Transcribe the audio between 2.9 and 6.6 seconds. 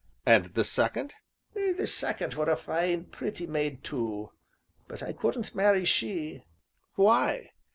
pretty maid tu, but I couldn't marry she."